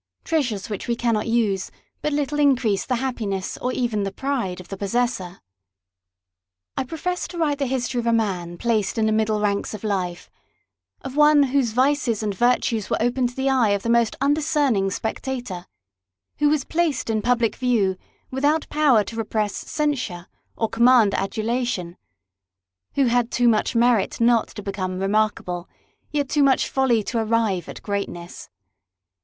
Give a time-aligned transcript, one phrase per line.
[0.23, 1.69] Treasures which we cannot use
[2.01, 5.39] but little increase the happiness or even the pride of the possessor.
[6.75, 9.83] I profess to write the history of a man placed in the middle ranks of
[9.83, 10.31] life;
[11.01, 14.37] of one, whose vices and virtues were open to the eye of the most undis
[14.47, 15.67] cerning spectator;
[16.39, 17.95] who was placed in public view
[18.31, 20.25] without power to repress censure
[20.57, 21.95] or command adulation;
[22.95, 25.69] who had too much merit not to become remarkable,
[26.09, 28.49] yet too much folly to arrive at greatness.